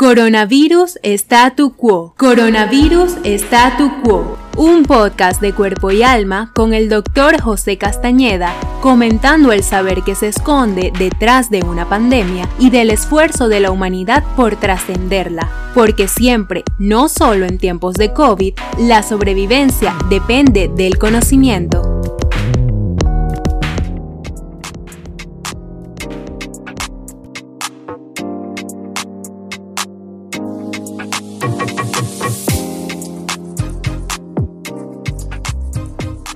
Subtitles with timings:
[0.00, 2.14] Coronavirus Statu Quo.
[2.16, 4.38] Coronavirus Statu Quo.
[4.56, 10.14] Un podcast de cuerpo y alma con el doctor José Castañeda comentando el saber que
[10.14, 15.50] se esconde detrás de una pandemia y del esfuerzo de la humanidad por trascenderla.
[15.74, 21.99] Porque siempre, no solo en tiempos de COVID, la sobrevivencia depende del conocimiento.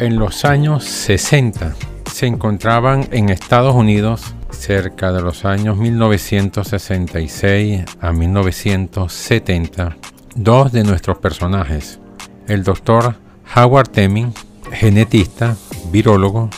[0.04, 1.74] En los años 60
[2.12, 9.96] se encontraban en Estados Unidos cerca de los años 1966 a 1970
[10.34, 12.00] dos de nuestros personajes,
[12.48, 13.14] el doctor
[13.56, 14.34] Howard Teming,
[14.72, 15.56] genetista,
[15.90, 16.50] virólogo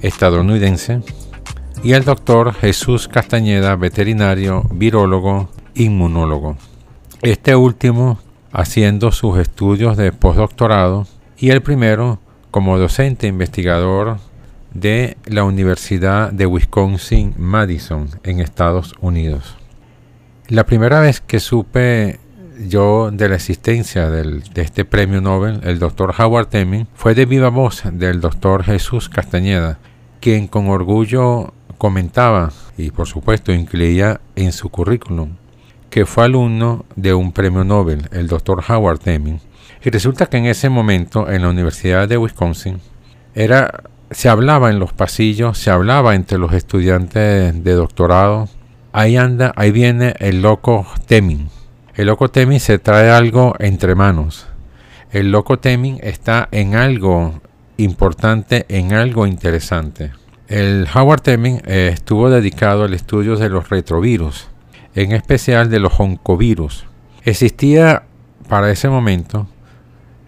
[0.00, 1.02] estadounidense,
[1.84, 6.56] y el doctor Jesús Castañeda, veterinario, virólogo, inmunólogo.
[7.22, 8.18] Este último
[8.50, 11.06] haciendo sus estudios de postdoctorado
[11.38, 12.18] y el primero
[12.52, 14.18] como docente investigador
[14.72, 19.56] de la Universidad de Wisconsin-Madison en Estados Unidos.
[20.48, 22.20] La primera vez que supe
[22.68, 27.48] yo de la existencia de este premio Nobel, el doctor Howard Teming, fue de viva
[27.48, 29.78] voz del doctor Jesús Castañeda,
[30.20, 35.30] quien con orgullo comentaba y por supuesto incluía en su currículum
[35.92, 39.40] que fue alumno de un premio Nobel, el doctor Howard Teming,
[39.84, 42.80] y resulta que en ese momento, en la Universidad de Wisconsin,
[43.34, 48.48] era, se hablaba en los pasillos, se hablaba entre los estudiantes de doctorado.
[48.92, 51.48] Ahí anda, ahí viene el loco Temin.
[51.94, 54.46] El loco Temin se trae algo entre manos.
[55.10, 57.40] El loco Temin está en algo
[57.76, 60.12] importante, en algo interesante.
[60.46, 64.48] El Howard Temin eh, estuvo dedicado al estudio de los retrovirus,
[64.94, 66.86] en especial de los oncovirus.
[67.24, 68.04] Existía
[68.48, 69.48] para ese momento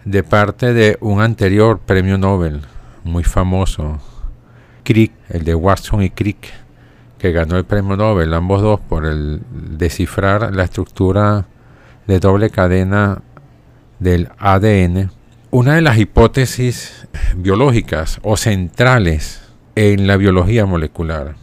[0.05, 2.61] de parte de un anterior premio Nobel
[3.03, 3.99] muy famoso,
[4.83, 6.47] Crick, el de Watson y Crick,
[7.17, 11.47] que ganó el premio Nobel, ambos dos, por el descifrar la estructura
[12.05, 13.23] de doble cadena
[13.99, 15.09] del ADN.
[15.49, 19.41] Una de las hipótesis biológicas o centrales
[19.75, 21.35] en la biología molecular,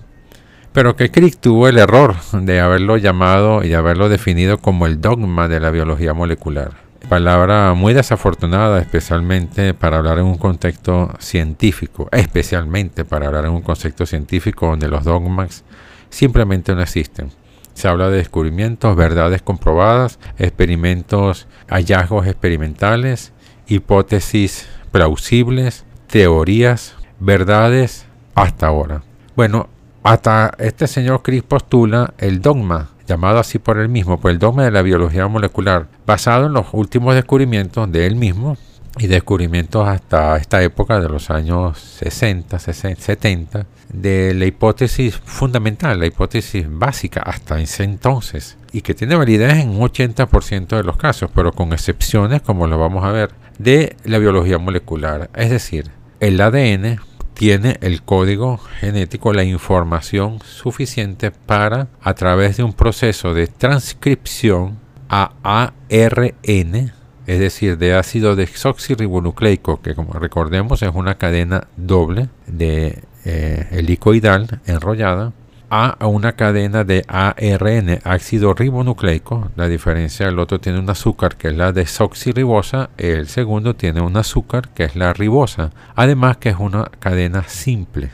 [0.72, 5.48] pero que Crick tuvo el error de haberlo llamado y haberlo definido como el dogma
[5.48, 13.04] de la biología molecular palabra muy desafortunada, especialmente para hablar en un contexto científico, especialmente
[13.04, 15.64] para hablar en un contexto científico donde los dogmas
[16.10, 17.30] simplemente no existen.
[17.74, 23.32] Se habla de descubrimientos, verdades comprobadas, experimentos, hallazgos experimentales,
[23.66, 29.02] hipótesis plausibles, teorías, verdades hasta ahora.
[29.34, 29.68] Bueno,
[30.02, 34.64] hasta este señor Chris postula el dogma llamado así por él mismo, por el dogma
[34.64, 38.56] de la biología molecular, basado en los últimos descubrimientos de él mismo
[38.98, 46.06] y descubrimientos hasta esta época de los años 60, 70, de la hipótesis fundamental, la
[46.06, 51.30] hipótesis básica hasta ese entonces, y que tiene validez en un 80% de los casos,
[51.34, 55.30] pero con excepciones, como lo vamos a ver, de la biología molecular.
[55.34, 57.00] Es decir, el ADN
[57.42, 64.78] tiene el código genético, la información suficiente para, a través de un proceso de transcripción
[65.08, 66.92] a ARN,
[67.26, 74.60] es decir, de ácido desoxirribonucleico, que como recordemos es una cadena doble de eh, helicoidal
[74.66, 75.32] enrollada,
[75.74, 79.50] a una cadena de ARN, ácido ribonucleico.
[79.56, 84.18] La diferencia, el otro tiene un azúcar que es la desoxirribosa, el segundo tiene un
[84.18, 85.70] azúcar que es la ribosa.
[85.94, 88.10] Además que es una cadena simple.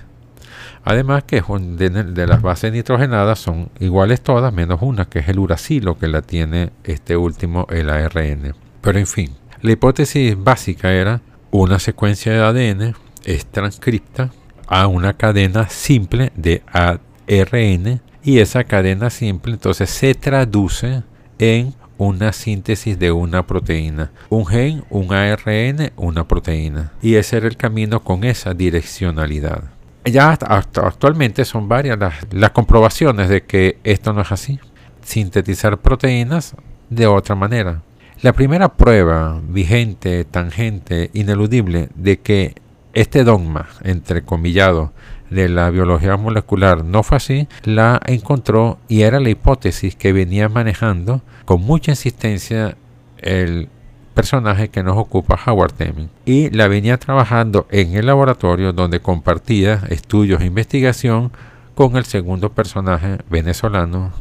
[0.84, 5.98] Además que de, las bases nitrogenadas son iguales todas, menos una que es el uracilo
[5.98, 8.54] que la tiene este último, el ARN.
[8.80, 14.30] Pero en fin, la hipótesis básica era una secuencia de ADN es transcripta
[14.68, 21.02] a una cadena simple de ADN RN y esa cadena simple entonces se traduce
[21.38, 24.12] en una síntesis de una proteína.
[24.30, 26.92] Un gen, un ARN, una proteína.
[27.02, 29.64] Y ese era el camino con esa direccionalidad.
[30.04, 34.58] Ya actualmente son varias las, las comprobaciones de que esto no es así.
[35.02, 36.54] Sintetizar proteínas
[36.88, 37.82] de otra manera.
[38.22, 42.54] La primera prueba vigente, tangente, ineludible de que
[42.92, 44.92] este dogma, entrecomillado,
[45.30, 50.48] de la biología molecular no fue así, la encontró y era la hipótesis que venía
[50.48, 52.76] manejando con mucha insistencia
[53.18, 53.68] el
[54.14, 59.82] personaje que nos ocupa Howard Teming y la venía trabajando en el laboratorio donde compartía
[59.90, 61.30] estudios e investigación
[61.74, 64.12] con el segundo personaje venezolano,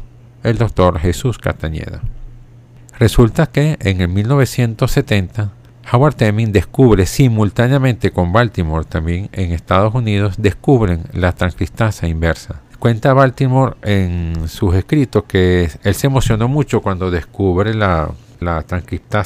[0.44, 2.00] el doctor Jesús Castañeda.
[2.98, 5.50] Resulta que en el 1970
[5.90, 12.60] Howard Temin descubre simultáneamente con Baltimore, también en Estados Unidos, descubren la transcriptasa inversa.
[12.78, 18.64] Cuenta Baltimore en sus escritos que él se emocionó mucho cuando descubre la, la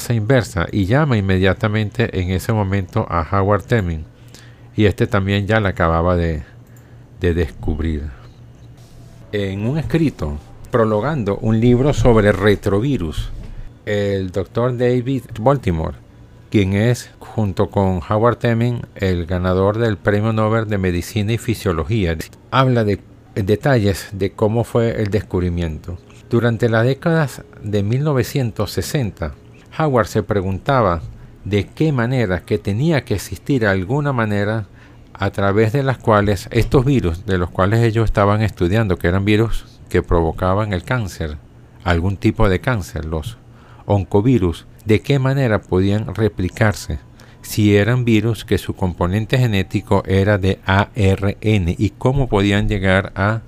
[0.09, 4.05] inversa y llama inmediatamente en ese momento a Howard Temin.
[4.75, 6.43] Y este también ya la acababa de
[7.19, 8.09] descubrir.
[9.33, 10.37] En un escrito
[10.71, 13.31] prologando un libro sobre retrovirus,
[13.85, 16.02] el doctor David Baltimore
[16.53, 22.15] quien es, junto con Howard Temin, el ganador del Premio Nobel de Medicina y Fisiología.
[22.51, 22.99] Habla de
[23.33, 25.97] detalles de cómo fue el descubrimiento.
[26.29, 29.33] Durante las décadas de 1960,
[29.79, 31.01] Howard se preguntaba
[31.43, 34.67] de qué manera que tenía que existir alguna manera
[35.11, 39.25] a través de las cuales estos virus, de los cuales ellos estaban estudiando, que eran
[39.25, 41.37] virus que provocaban el cáncer,
[41.83, 43.39] algún tipo de cáncer, los
[43.85, 46.99] oncovirus, de qué manera podían replicarse
[47.43, 53.41] si eran virus que su componente genético era de ARN y cómo podían llegar a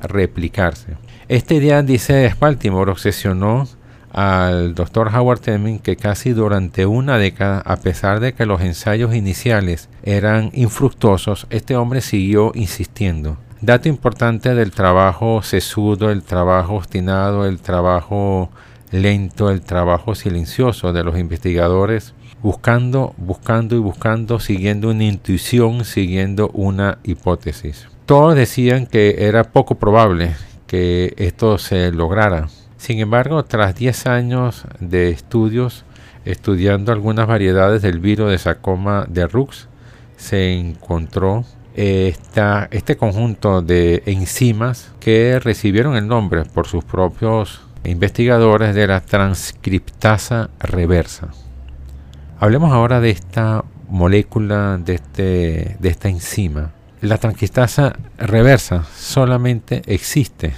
[0.00, 0.96] replicarse.
[1.28, 3.68] Esta idea, dice Baltimore, obsesionó
[4.10, 9.14] al doctor Howard Temin que casi durante una década, a pesar de que los ensayos
[9.14, 13.38] iniciales eran infructuosos, este hombre siguió insistiendo.
[13.60, 18.50] Dato importante del trabajo sesudo, el trabajo obstinado, el trabajo
[18.92, 26.50] lento el trabajo silencioso de los investigadores, buscando, buscando y buscando, siguiendo una intuición, siguiendo
[26.50, 27.88] una hipótesis.
[28.06, 30.34] Todos decían que era poco probable
[30.66, 32.48] que esto se lograra.
[32.76, 35.84] Sin embargo, tras 10 años de estudios,
[36.24, 39.68] estudiando algunas variedades del virus de sarcoma de Rux,
[40.16, 48.74] se encontró esta, este conjunto de enzimas que recibieron el nombre por sus propios investigadores
[48.74, 51.30] de la transcriptasa reversa.
[52.38, 56.72] Hablemos ahora de esta molécula, de, este, de esta enzima.
[57.00, 60.54] La transcriptasa reversa solamente existe,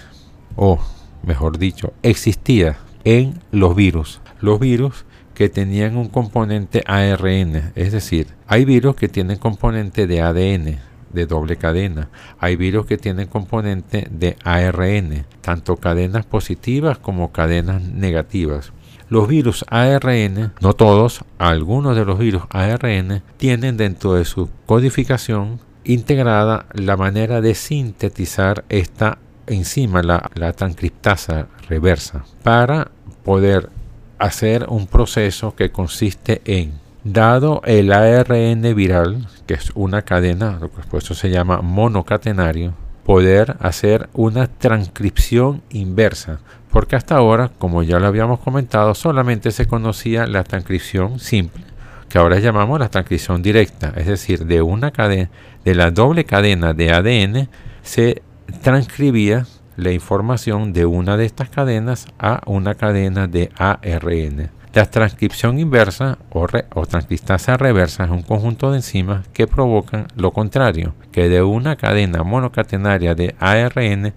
[0.56, 0.78] o
[1.22, 4.20] mejor dicho, existía en los virus.
[4.40, 5.04] Los virus
[5.34, 10.78] que tenían un componente ARN, es decir, hay virus que tienen componente de ADN,
[11.14, 12.10] de doble cadena.
[12.38, 18.72] Hay virus que tienen componente de ARN, tanto cadenas positivas como cadenas negativas.
[19.08, 25.60] Los virus ARN, no todos, algunos de los virus ARN tienen dentro de su codificación
[25.84, 32.90] integrada la manera de sintetizar esta enzima, la, la transcriptasa reversa, para
[33.24, 33.70] poder
[34.18, 40.58] hacer un proceso que consiste en Dado el ARN viral, que es una cadena,
[40.90, 42.72] por eso se llama monocatenario,
[43.04, 46.40] poder hacer una transcripción inversa,
[46.70, 51.64] porque hasta ahora, como ya lo habíamos comentado, solamente se conocía la transcripción simple,
[52.08, 55.28] que ahora llamamos la transcripción directa, es decir, de una cadena,
[55.62, 57.48] de la doble cadena de ADN
[57.82, 58.22] se
[58.62, 59.46] transcribía
[59.76, 64.50] la información de una de estas cadenas a una cadena de ARN.
[64.74, 70.94] La transcripción inversa o, transcriptasa reversa es un conjunto de enzimas que provocan lo contrario,
[71.12, 74.14] que de una cadena monocatenaria de ARN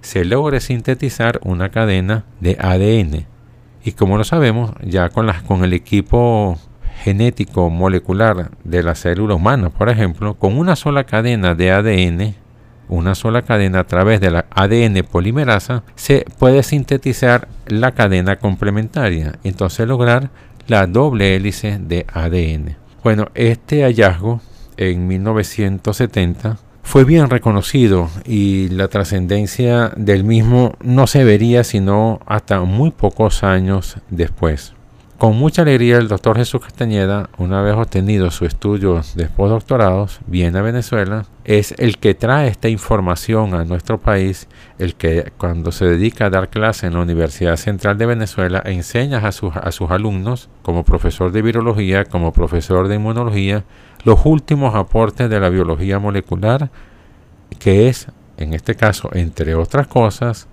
[0.00, 3.26] se logre sintetizar una cadena de ADN.
[3.84, 6.58] Y como lo sabemos, ya con el equipo
[7.04, 12.34] genético molecular de la célula humana, por ejemplo, con una sola cadena de ADN
[12.90, 19.38] una sola cadena a través de la ADN polimerasa, se puede sintetizar la cadena complementaria,
[19.44, 20.30] entonces lograr
[20.66, 22.76] la doble hélice de ADN.
[23.02, 24.40] Bueno, este hallazgo
[24.76, 32.60] en 1970 fue bien reconocido y la trascendencia del mismo no se vería sino hasta
[32.62, 34.74] muy pocos años después.
[35.20, 40.58] Con mucha alegría el doctor Jesús Castañeda, una vez obtenido su estudio de postdoctorados, viene
[40.58, 44.48] a Venezuela, es el que trae esta información a nuestro país,
[44.78, 49.18] el que cuando se dedica a dar clase en la Universidad Central de Venezuela enseña
[49.18, 53.64] a sus, a sus alumnos, como profesor de virología, como profesor de inmunología,
[54.04, 56.70] los últimos aportes de la biología molecular,
[57.58, 58.06] que es,
[58.38, 60.48] en este caso, entre otras cosas,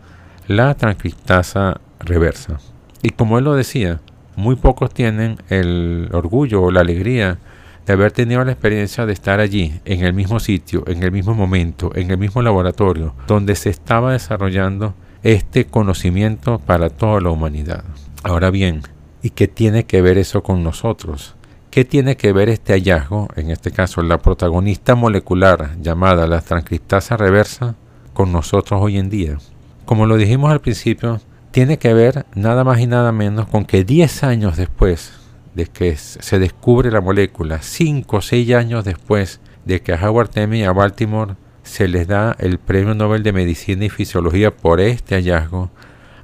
[0.46, 2.58] la transcriptasa reversa.
[3.02, 4.02] Y como él lo decía,
[4.38, 7.40] muy pocos tienen el orgullo o la alegría
[7.88, 11.34] de haber tenido la experiencia de estar allí, en el mismo sitio, en el mismo
[11.34, 17.84] momento, en el mismo laboratorio, donde se estaba desarrollando este conocimiento para toda la humanidad.
[18.24, 18.84] Ahora bien,
[19.24, 21.36] ¿y qué tiene que ver eso con nosotros?
[21.72, 27.18] ¿Qué tiene que ver este hallazgo, en este caso la protagonista molecular llamada la transcriptasa
[27.18, 27.76] reversa,
[28.14, 29.40] con nosotros hoy en día?
[29.86, 31.22] Como lo dijimos al principio,
[31.58, 35.14] tiene que ver nada más y nada menos con que 10 años después
[35.56, 40.30] de que se descubre la molécula, 5 o 6 años después de que a Howard
[40.30, 41.34] Temming y a Baltimore
[41.64, 45.72] se les da el Premio Nobel de Medicina y Fisiología por este hallazgo,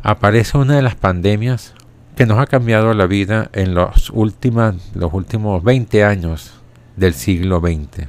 [0.04, 1.74] aparece una de las pandemias
[2.16, 6.62] que nos ha cambiado la vida en los, los últimos 20 años
[6.96, 8.08] del siglo XX.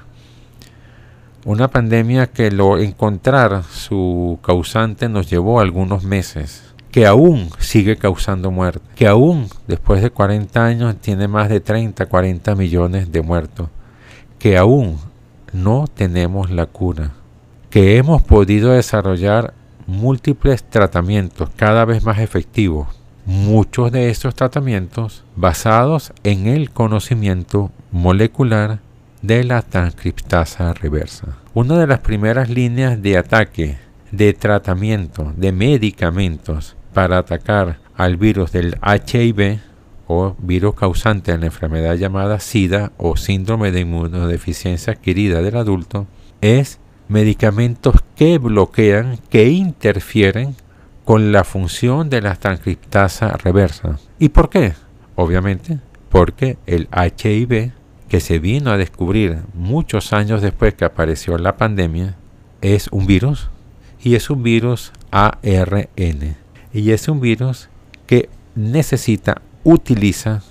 [1.47, 8.53] Una pandemia que lo encontrar su causante nos llevó algunos meses, que aún sigue causando
[8.53, 13.69] muerte, que aún después de 40 años tiene más de 30, 40 millones de muertos,
[14.39, 14.99] que aún
[15.53, 17.11] no tenemos la cura,
[17.69, 19.55] que hemos podido desarrollar
[19.89, 22.87] múltiples tratamientos cada vez más efectivos,
[23.27, 28.79] muchos de estos tratamientos basados en el conocimiento molecular
[29.21, 31.39] de la transcriptasa reversa.
[31.55, 33.79] Una de las primeras líneas de ataque,
[34.13, 39.59] de tratamiento, de medicamentos para atacar al virus del HIV
[40.07, 46.07] o virus causante de la enfermedad llamada SIDA o síndrome de inmunodeficiencia adquirida del adulto
[46.41, 50.57] es medicamentos que bloquean, que interfieren
[51.05, 53.99] con la función de la transcriptasa reversa.
[54.19, 54.73] ¿Y por qué?
[55.17, 55.81] Obviamente
[56.15, 57.73] porque el HIV,
[58.09, 62.15] que se vino a descubrir muchos años después que apareció la pandemia,
[62.61, 63.51] es un virus
[64.01, 66.44] y es un virus ARN.
[66.75, 67.69] Y es un virus
[68.09, 70.43] que necesita, utiliza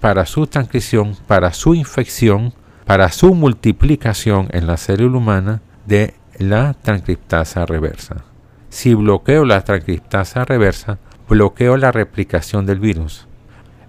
[0.00, 2.54] para su transcripción, para su infección,
[2.86, 8.24] para su multiplicación en la célula humana, de la transcriptasa reversa.
[8.68, 10.98] Si bloqueo la transcriptasa reversa,
[11.28, 13.26] bloqueo la replicación del virus.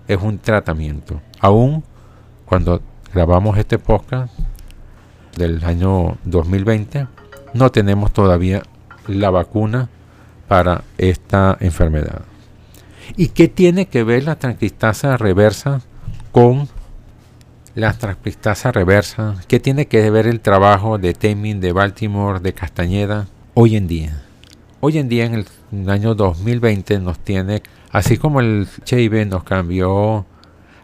[0.07, 1.21] Es un tratamiento.
[1.39, 1.83] Aún
[2.45, 2.81] cuando
[3.13, 4.33] grabamos este podcast
[5.37, 7.07] del año 2020,
[7.53, 8.63] no tenemos todavía
[9.07, 9.89] la vacuna
[10.47, 12.21] para esta enfermedad.
[13.17, 15.81] ¿Y qué tiene que ver la transcriptasa reversa
[16.31, 16.67] con
[17.75, 23.27] la transcriptasa reversa, ¿qué tiene que ver el trabajo de Temin, de Baltimore, de Castañeda
[23.55, 24.23] hoy en día?
[24.79, 30.25] Hoy en día, en el año 2020, nos tiene, así como el HIV nos cambió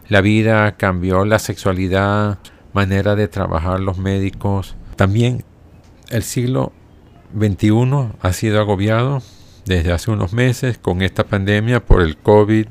[0.08, 2.38] la vida, cambió la sexualidad,
[2.72, 5.44] manera de trabajar los médicos, también
[6.08, 6.72] el siglo
[7.38, 9.22] XXI ha sido agobiado
[9.70, 12.66] desde hace unos meses con esta pandemia por el COVID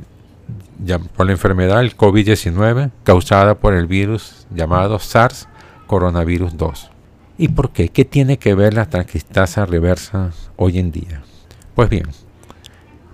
[1.16, 5.48] por la enfermedad el COVID-19 causada por el virus llamado SARS
[5.88, 6.92] coronavirus 2.
[7.38, 7.88] ¿Y por qué?
[7.88, 11.22] ¿Qué tiene que ver la transcriptasa reversa hoy en día?
[11.74, 12.06] Pues bien,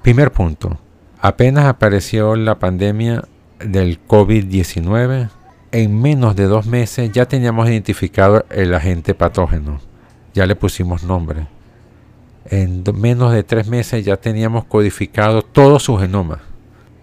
[0.02, 0.80] primer punto,
[1.20, 3.24] apenas apareció la pandemia
[3.60, 5.30] del COVID-19,
[5.72, 9.80] en menos de dos meses ya teníamos identificado el agente patógeno,
[10.34, 11.48] ya le pusimos nombre.
[12.46, 16.42] En menos de tres meses ya teníamos codificado todo su genoma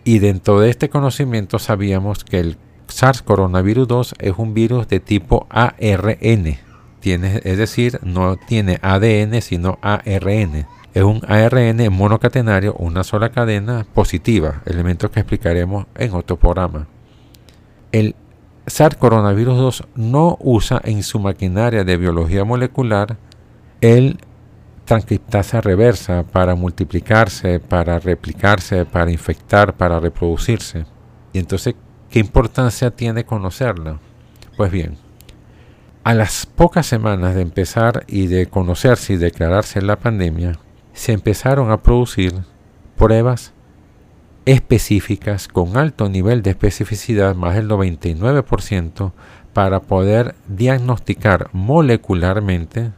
[0.05, 2.57] y dentro de este conocimiento sabíamos que el
[2.89, 6.59] SARS coronavirus 2 es un virus de tipo ARN.
[7.01, 10.67] Tiene, es decir, no tiene ADN sino ARN.
[10.95, 16.87] Es un ARN monocatenario, una sola cadena positiva, elemento que explicaremos en otro programa.
[17.93, 18.15] El
[18.67, 23.17] SARS coronavirus 2 no usa en su maquinaria de biología molecular
[23.81, 24.19] el
[24.93, 30.85] transcriptasa reversa para multiplicarse, para replicarse, para infectar, para reproducirse.
[31.33, 31.77] Y entonces,
[32.11, 34.01] ¿qué importancia tiene conocerla?
[34.55, 34.99] Pues bien,
[36.05, 40.59] a las pocas semanas de empezar y de conocerse y declararse la pandemia,
[40.93, 42.35] se empezaron a producir
[42.99, 43.55] pruebas
[44.45, 49.13] específicas con alto nivel de especificidad, más del 99%,
[49.55, 52.93] para poder diagnosticar molecularmente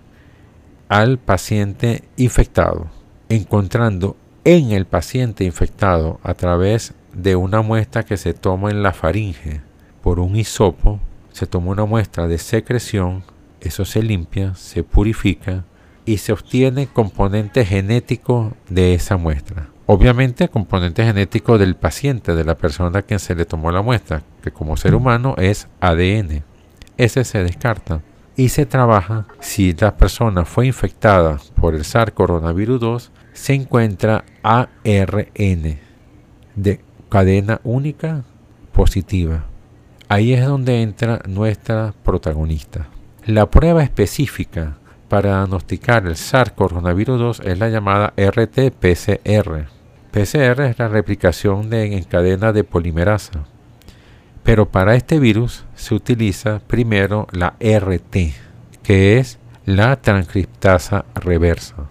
[0.94, 2.86] al paciente infectado,
[3.28, 8.92] encontrando en el paciente infectado a través de una muestra que se toma en la
[8.92, 9.60] faringe
[10.04, 11.00] por un hisopo,
[11.32, 13.24] se toma una muestra de secreción,
[13.60, 15.64] eso se limpia, se purifica
[16.04, 19.70] y se obtiene componente genético de esa muestra.
[19.86, 24.22] Obviamente componente genético del paciente, de la persona a quien se le tomó la muestra,
[24.44, 26.44] que como ser humano es ADN.
[26.96, 28.00] Ese se descarta
[28.36, 34.24] y se trabaja si la persona fue infectada por el SARS coronavirus 2, se encuentra
[34.42, 35.78] ARN
[36.54, 38.24] de cadena única
[38.72, 39.44] positiva.
[40.08, 42.88] Ahí es donde entra nuestra protagonista.
[43.24, 44.76] La prueba específica
[45.08, 49.66] para diagnosticar el SARS coronavirus 2 es la llamada RT-PCR.
[50.10, 53.46] PCR es la replicación de, en cadena de polimerasa.
[54.44, 58.16] Pero para este virus se utiliza primero la RT,
[58.82, 61.88] que es la transcriptasa reversa.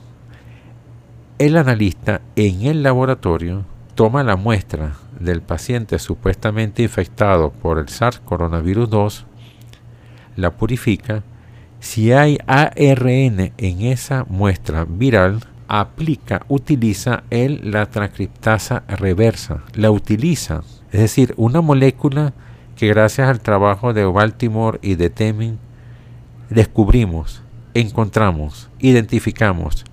[1.39, 8.19] El analista en el laboratorio toma la muestra del paciente supuestamente infectado por el SARS
[8.19, 9.25] coronavirus 2,
[10.35, 11.23] la purifica,
[11.79, 20.61] si hay ARN en esa muestra viral, aplica, utiliza el, la transcriptasa reversa, la utiliza,
[20.93, 22.33] es decir, una molécula
[22.75, 25.57] que gracias al trabajo de Baltimore y de Temin
[26.49, 27.41] descubrimos,
[27.73, 29.85] encontramos, identificamos,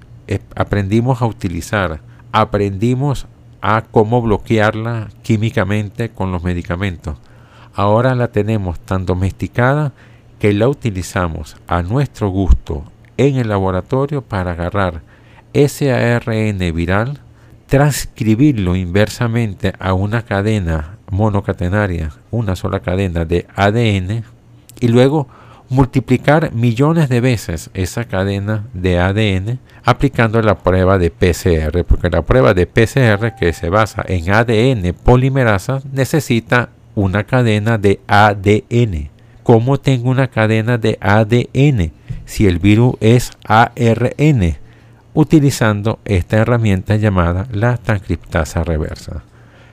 [0.54, 2.00] aprendimos a utilizar,
[2.32, 3.26] aprendimos
[3.62, 7.16] a cómo bloquearla químicamente con los medicamentos.
[7.74, 9.92] Ahora la tenemos tan domesticada
[10.38, 12.84] que la utilizamos a nuestro gusto
[13.16, 15.00] en el laboratorio para agarrar
[15.54, 17.20] ese ARN viral,
[17.70, 24.24] transcribirlo inversamente a una cadena monocatenaria, una sola cadena de ADN,
[24.80, 25.28] y luego
[25.68, 32.22] multiplicar millones de veces esa cadena de ADN aplicando la prueba de PCR, porque la
[32.22, 39.10] prueba de PCR que se basa en ADN polimerasa necesita una cadena de ADN.
[39.44, 41.92] ¿Cómo tengo una cadena de ADN
[42.24, 44.59] si el virus es ARN?
[45.12, 49.24] Utilizando esta herramienta llamada la transcriptasa reversa.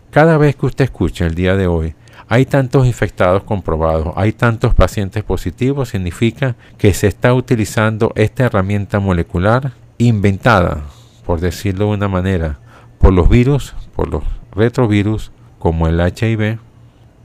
[0.09, 1.93] Cada vez que usted escuche el día de hoy
[2.27, 8.99] hay tantos infectados comprobados, hay tantos pacientes positivos, significa que se está utilizando esta herramienta
[8.99, 10.81] molecular inventada,
[11.25, 12.59] por decirlo de una manera,
[12.99, 16.59] por los virus, por los retrovirus como el HIV,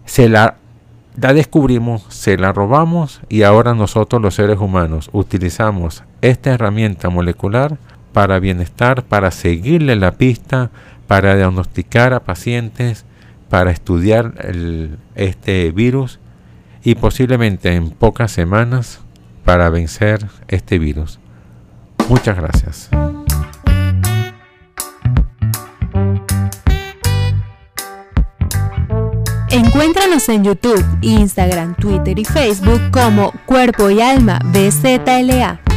[0.05, 0.57] se la,
[1.21, 7.79] la descubrimos, se la robamos y ahora nosotros los seres humanos utilizamos esta herramienta molecular
[8.13, 10.71] para bienestar, para seguirle la pista,
[11.07, 13.05] para diagnosticar a pacientes,
[13.49, 14.35] para estudiar
[15.15, 16.19] este virus
[16.83, 19.01] y posiblemente en pocas semanas
[19.45, 21.19] para vencer este virus.
[22.09, 22.91] Muchas gracias.
[29.51, 35.72] Encuéntranos en YouTube, Instagram, Twitter y Facebook como Cuerpo y Alma BZLA.